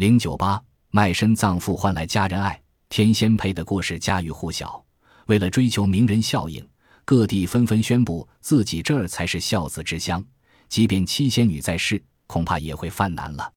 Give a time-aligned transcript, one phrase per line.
[0.00, 0.58] 零九八
[0.92, 2.58] 卖身葬父换来家人爱，
[2.88, 4.82] 天仙配的故事家喻户晓。
[5.26, 6.66] 为了追求名人效应，
[7.04, 10.24] 各地纷纷宣布自己这儿才是孝子之乡，
[10.70, 13.52] 即便七仙女在世，恐怕也会犯难了。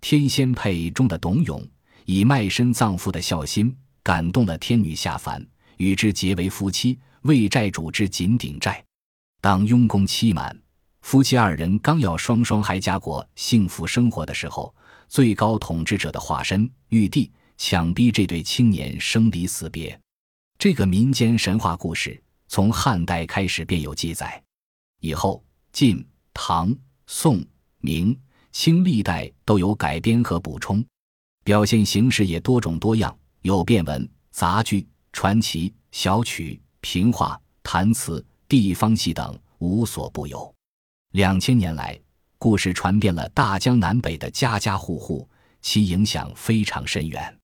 [0.00, 1.60] 天仙配中的董永，
[2.04, 5.44] 以卖身葬父的孝心感动了天女下凡，
[5.78, 8.80] 与之结为夫妻，为债主之锦顶债。
[9.40, 10.56] 当雍功期满，
[11.10, 14.72] 夫妻二人刚要双双还家过幸福生活的时候，
[15.08, 20.00] 最高统治者的化身玉帝强逼这对青年生离死别。
[20.56, 24.40] 这个民间神话故事从汉代开始便有记载，
[25.00, 26.72] 以后晋、唐、
[27.08, 27.44] 宋、
[27.78, 28.16] 明、
[28.52, 30.80] 清历代都有改编和补充，
[31.42, 38.24] 表现形式也多种多样，有变文、杂剧、传奇、小曲、评话、弹词。
[38.48, 40.54] 地方戏等无所不有，
[41.12, 41.98] 两千年来，
[42.38, 45.28] 故事传遍了大江南北的家家户户，
[45.60, 47.36] 其影响非常深远。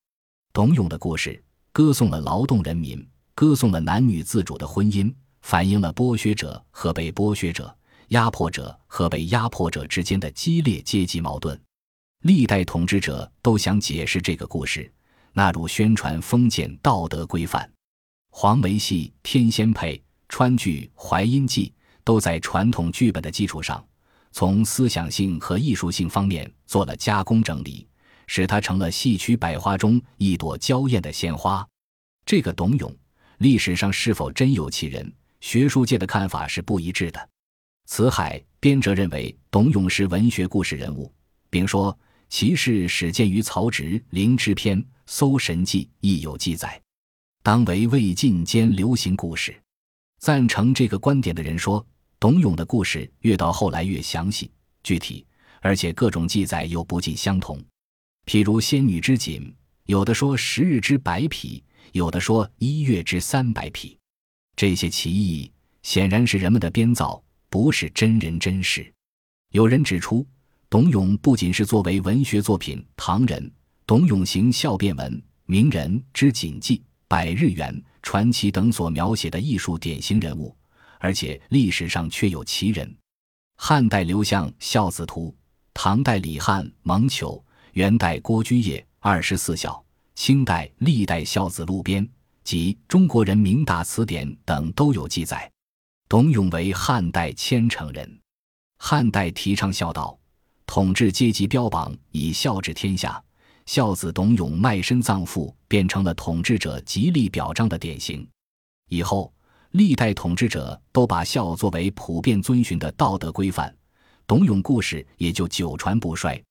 [0.52, 1.42] 董永的故事
[1.72, 7.76] 歌颂了劳动人民，歌颂了男女自主的婚姻，反映了剥削者和被剥削者、
[8.08, 11.60] 压迫者和被压迫者之间的激烈阶级矛盾。
[12.22, 14.88] 历代统治者都想解释这个故事，
[15.32, 17.68] 纳入宣传封建道德规范。
[18.30, 19.96] 黄梅戏《天仙配》。
[20.28, 21.72] 川剧《淮阴记》
[22.06, 23.84] 都在传统剧本的基础上，
[24.30, 27.84] 从思想性和艺术性方面做了加工整理，
[28.28, 31.66] 使它成了戏曲百花中一朵娇艳的鲜花。
[32.24, 32.96] 这个董永，
[33.38, 35.12] 历史上是否真有其人？
[35.40, 37.28] 学术界的看法是不一致的。
[37.86, 41.12] 辞海编者认为董永是文学故事人物，
[41.50, 41.96] 并说
[42.28, 46.80] 其事始见于曹植《灵芝篇》《搜神记》亦有记载，
[47.42, 49.60] 当为魏晋间流行故事。
[50.20, 51.84] 赞成这个观点的人说，
[52.18, 54.50] 董永的故事越到后来越详细、
[54.82, 55.26] 具体，
[55.60, 57.62] 而且各种记载又不尽相同。
[58.24, 63.98] 譬如仙女之锦，有的说十日之百匹，有的说一月之三百匹。
[64.56, 65.50] 这些奇异
[65.82, 68.90] 显然是人们的编造，不是真人真事。
[69.52, 70.26] 有人指出，
[70.70, 73.42] 董永不仅是作为文学作品《唐人·
[73.86, 75.12] 董永行孝变文》
[75.44, 77.74] 《名人之锦记》《百日元》。
[78.02, 80.55] 传奇等所描写的艺术典型人物，
[80.98, 82.96] 而且历史上确有其人。
[83.56, 85.28] 汉代刘向《孝子图》，
[85.72, 87.32] 唐代李翰《蒙求》，
[87.72, 89.72] 元代郭居业《二十四孝》，
[90.14, 92.06] 清代历代孝子录编
[92.44, 95.50] 及《中国人民大词典》等都有记载。
[96.08, 98.20] 董永为汉代千城人，
[98.78, 100.16] 汉代提倡孝道，
[100.64, 103.22] 统治阶级标榜以孝治天下。
[103.64, 108.24] 孝子董永卖身葬父，变成了统治者极力表彰的典型。
[108.88, 109.34] 以后，
[109.76, 113.76] 历代统治者都把孝作为普遍遵循的道德规范，
[114.26, 116.42] 董永故事也就久传不衰。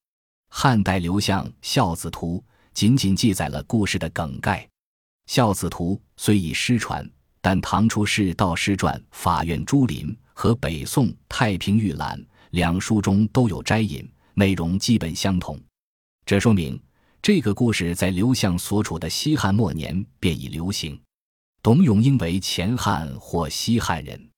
[0.50, 2.38] 汉代刘向《孝子图》
[2.72, 4.62] 仅仅记载了故事的梗概，
[5.26, 7.04] 《孝子图》虽已失传，
[7.42, 12.16] 但唐出仕道师传《法院朱林》和北宋《太平御览》
[12.52, 15.60] 两书中都有摘引，内容基本相同，
[16.28, 16.80] 这说明。
[17.24, 21.02] 这个故事在刘向所处的西汉末年便已流行。
[21.66, 24.30] 董永应为前汉或西汉人。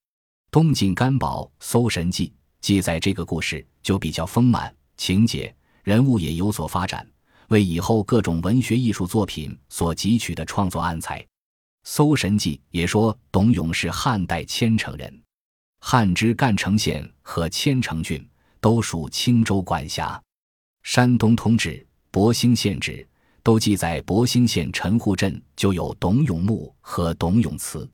[0.49, 2.29] 东晋干宝《搜神记》
[2.61, 7.05] 记载这个故事就比较丰满，情节、人物也有所发展，
[7.49, 11.21] 为以后各种文学艺术作品所汲取的创作安材。
[11.83, 15.21] 《搜神记》也说董永是汉代千城人，
[15.81, 18.25] 汉之干城县和千城郡
[18.61, 20.17] 都属青州管辖。
[20.81, 21.85] 山东通志。
[22.09, 23.05] 博兴县志
[23.47, 27.90] 都记载，博兴县陈户镇就有董永墓和董永祠。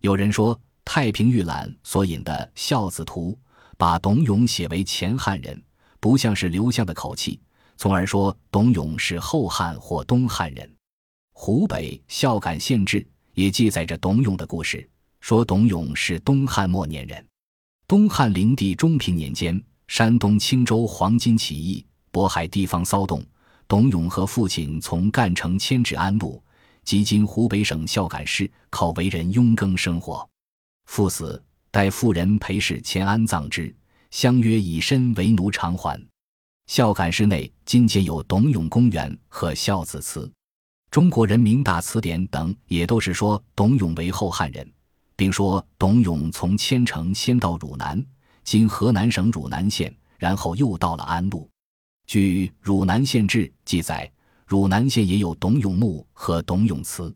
[0.00, 3.30] 有人说，《太平御览》所引的《孝子图》
[3.76, 5.62] 把董永写为前汉人，
[6.00, 7.38] 不像是刘向的口气，
[7.76, 10.68] 从而说董永是后汉或东汉人。
[11.32, 14.84] 湖北孝感县志也记载着董永的故事，
[15.20, 17.24] 说董永是东汉末年人。
[17.86, 23.24] 东汉灵帝中平年间，山东青州黄巾起义，渤海地方骚动。
[23.68, 26.42] 董永和父亲从干城迁至安陆，
[26.84, 30.26] 即今湖北省孝感市，靠为人佣耕生活。
[30.86, 31.40] 父死，
[31.70, 33.76] 待妇人陪侍迁安葬之，
[34.10, 36.02] 相约以身为奴偿还。
[36.66, 40.32] 孝感市内今建有董永公园和孝子祠。
[40.90, 44.66] 中国人民大词典等也都是说董永为后汉人，
[45.14, 48.02] 并说董永从千城先到汝南
[48.44, 51.46] （今河南省汝南县），然后又到了安陆。
[52.08, 54.10] 据《汝南县志》记载，
[54.46, 57.14] 汝南县也有董永墓和董永祠。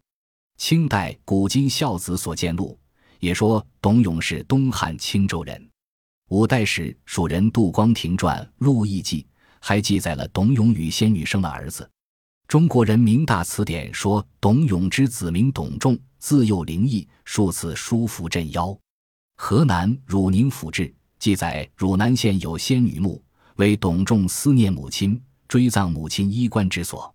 [0.58, 2.78] 清代《古今孝子所见录》
[3.18, 5.70] 也说董永是东汉青州人。
[6.28, 9.22] 五代时蜀人杜光庭传《陆毅记》
[9.60, 11.90] 还记载了董永与仙女生了儿子。
[12.46, 18.78] 中国人明大词典说，董永之子名董仲，自幼灵异，数次书符镇妖。
[19.36, 23.24] 河南汝宁府志记载，汝南县有仙女墓，
[23.56, 27.14] 为董仲思念母亲，追葬母亲衣冠之所。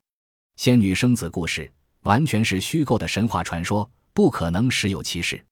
[0.55, 5.43] 仙女生子故事完全是虚构的神话传说，不可能实有其事。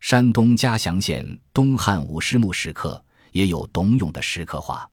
[0.00, 3.02] 山东嘉祥县东汉武师墓石刻
[3.32, 4.88] 也有董永的石刻画，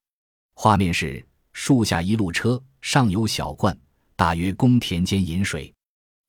[0.54, 3.78] 画面是树下一路车，上有小罐。
[4.16, 5.74] 大约公田间饮水，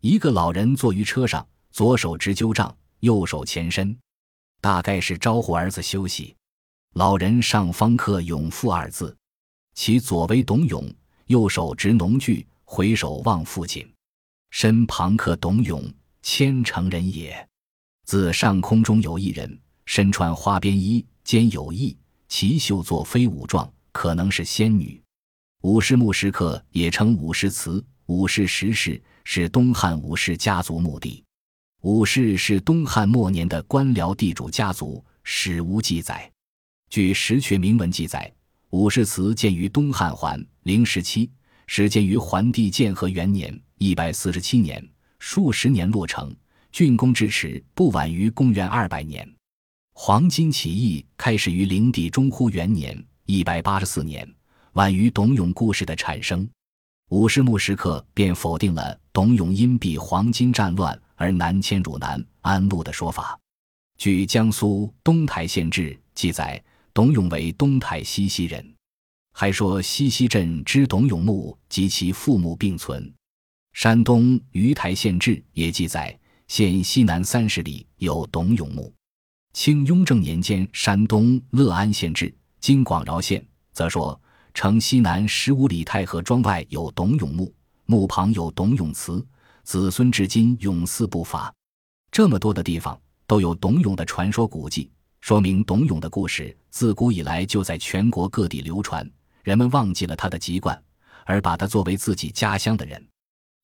[0.00, 3.94] 一个老人坐于车上，左手执灸杖，右手前伸，
[4.62, 6.34] 大概是招呼儿子休息。
[6.94, 9.16] 老人上方刻“永父”二字，
[9.74, 10.86] 其左为董永，
[11.26, 13.90] 右手执农具，回首望父亲，
[14.50, 15.82] 身旁刻“董永，
[16.20, 17.48] 千乘人也”。
[18.04, 21.96] 自上空中有一人，身穿花边衣，肩有翼，
[22.28, 25.00] 其袖作飞舞状，可能是仙女。
[25.62, 31.24] 武氏墓石刻也称武氏祠、武氏石室，是东汉武氏家族墓地。
[31.82, 36.31] 武氏是东汉末年的官僚地主家族，史无记载。
[36.92, 38.30] 据石阙铭文记载，
[38.68, 41.30] 武氏祠建于东汉桓灵时期，
[41.66, 44.86] 始建于桓帝建和元年（一百四十七年），
[45.18, 46.30] 数十年落成，
[46.70, 49.26] 竣工之时不晚于公元二百年。
[49.94, 54.30] 黄巾起义开始于灵帝中乎元年（一百八十四年）。
[54.74, 56.46] 晚于董永故事的产生，
[57.08, 63.40] 武氏墓石刻便否定了董永因避黄巾战乱而南迁汝南安陆的说法。
[63.96, 66.62] 据江苏东台县志记载，
[66.94, 68.74] 董永为东台西溪人，
[69.32, 73.12] 还说西溪镇之董永墓及其父母并存。
[73.72, 76.18] 山东鱼台县志也记载，
[76.48, 78.92] 县西南三十里有董永墓。
[79.52, 84.18] 清雍正年间，山东乐安县志今广饶县则说。
[84.54, 87.50] 城西南十五里太和庄外有董永墓，
[87.86, 89.26] 墓旁有董永祠，
[89.64, 91.50] 子孙至今永祀不伐。
[92.10, 94.90] 这么多的地方都有董永的传说古迹，
[95.22, 99.08] 说明董永的故事自古以来就在全国各地流传。
[99.44, 100.80] 人们忘记了他的籍贯，
[101.24, 103.00] 而把他作为自己家乡的人，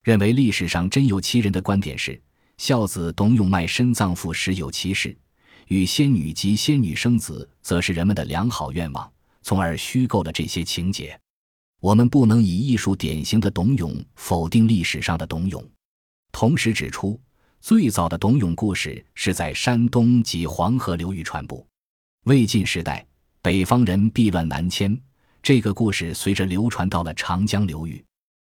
[0.05, 2.21] 认为历史上真有其人的观点是：
[2.59, 5.17] 孝子董永卖身葬父实有其事，
[5.67, 9.13] 与仙女及仙女生子，则是人们的良好愿望。
[9.43, 11.19] 从而虚构了这些情节。
[11.81, 15.65] 我们不能以艺术典型的董永否定历史上的董永，
[16.31, 17.21] 同时指出，
[17.61, 21.65] 最早的董永故事是在山东及黄河流域传播。
[22.25, 23.07] 魏晋时代，
[23.43, 24.99] 北方人避乱南迁，
[25.43, 28.03] 这个故事随着流传到了长江流域。